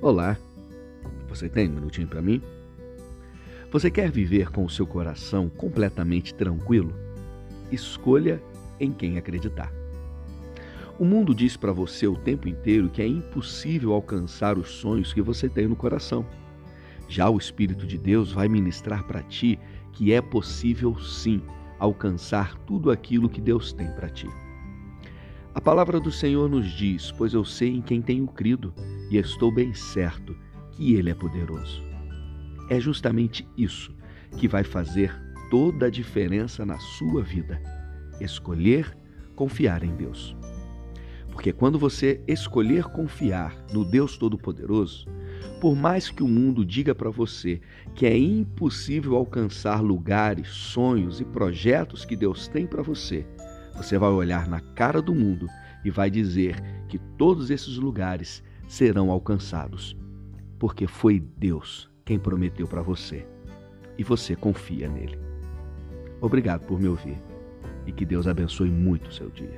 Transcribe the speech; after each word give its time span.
Olá, 0.00 0.38
você 1.28 1.48
tem 1.48 1.68
um 1.68 1.72
minutinho 1.72 2.06
para 2.06 2.22
mim? 2.22 2.40
Você 3.72 3.90
quer 3.90 4.12
viver 4.12 4.48
com 4.48 4.64
o 4.64 4.70
seu 4.70 4.86
coração 4.86 5.48
completamente 5.48 6.32
tranquilo? 6.32 6.94
Escolha 7.72 8.40
em 8.78 8.92
quem 8.92 9.18
acreditar. 9.18 9.72
O 11.00 11.04
mundo 11.04 11.34
diz 11.34 11.56
para 11.56 11.72
você 11.72 12.06
o 12.06 12.14
tempo 12.14 12.46
inteiro 12.46 12.88
que 12.88 13.02
é 13.02 13.08
impossível 13.08 13.92
alcançar 13.92 14.56
os 14.56 14.68
sonhos 14.68 15.12
que 15.12 15.20
você 15.20 15.48
tem 15.48 15.66
no 15.66 15.74
coração. 15.74 16.24
Já 17.08 17.28
o 17.28 17.36
Espírito 17.36 17.84
de 17.84 17.98
Deus 17.98 18.30
vai 18.30 18.48
ministrar 18.48 19.04
para 19.04 19.24
ti 19.24 19.58
que 19.92 20.12
é 20.12 20.20
possível 20.20 20.96
sim 21.00 21.42
alcançar 21.76 22.56
tudo 22.58 22.92
aquilo 22.92 23.28
que 23.28 23.40
Deus 23.40 23.72
tem 23.72 23.90
para 23.90 24.08
ti. 24.08 24.28
A 25.52 25.60
palavra 25.60 25.98
do 25.98 26.12
Senhor 26.12 26.48
nos 26.48 26.70
diz: 26.70 27.10
Pois 27.10 27.34
eu 27.34 27.44
sei 27.44 27.74
em 27.74 27.82
quem 27.82 28.00
tenho 28.00 28.28
crido 28.28 28.72
e 29.10 29.16
estou 29.16 29.50
bem 29.50 29.72
certo 29.74 30.36
que 30.72 30.94
Ele 30.94 31.10
é 31.10 31.14
poderoso. 31.14 31.82
É 32.68 32.78
justamente 32.78 33.46
isso 33.56 33.94
que 34.36 34.46
vai 34.46 34.62
fazer 34.62 35.14
toda 35.50 35.86
a 35.86 35.90
diferença 35.90 36.64
na 36.64 36.78
sua 36.78 37.22
vida. 37.22 37.60
Escolher 38.20 38.96
confiar 39.34 39.82
em 39.82 39.94
Deus. 39.94 40.36
Porque 41.32 41.52
quando 41.52 41.78
você 41.78 42.20
escolher 42.26 42.84
confiar 42.84 43.56
no 43.72 43.84
Deus 43.84 44.16
Todo-Poderoso, 44.18 45.06
por 45.60 45.74
mais 45.76 46.10
que 46.10 46.22
o 46.22 46.28
mundo 46.28 46.64
diga 46.64 46.94
para 46.94 47.10
você 47.10 47.60
que 47.94 48.06
é 48.06 48.16
impossível 48.16 49.16
alcançar 49.16 49.80
lugares, 49.80 50.48
sonhos 50.48 51.20
e 51.20 51.24
projetos 51.24 52.04
que 52.04 52.16
Deus 52.16 52.48
tem 52.48 52.66
para 52.66 52.82
você, 52.82 53.26
você 53.76 53.96
vai 53.96 54.10
olhar 54.10 54.48
na 54.48 54.60
cara 54.60 55.00
do 55.00 55.14
mundo 55.14 55.46
e 55.84 55.90
vai 55.90 56.10
dizer 56.10 56.60
que 56.88 56.98
todos 56.98 57.50
esses 57.50 57.76
lugares 57.76 58.42
serão 58.68 59.10
alcançados, 59.10 59.96
porque 60.58 60.86
foi 60.86 61.18
Deus 61.18 61.90
quem 62.04 62.18
prometeu 62.18 62.68
para 62.68 62.82
você 62.82 63.26
e 63.96 64.04
você 64.04 64.36
confia 64.36 64.88
nele. 64.88 65.18
Obrigado 66.20 66.64
por 66.66 66.78
me 66.78 66.86
ouvir 66.86 67.18
e 67.86 67.92
que 67.92 68.04
Deus 68.04 68.28
abençoe 68.28 68.70
muito 68.70 69.08
o 69.08 69.12
seu 69.12 69.30
dia. 69.30 69.56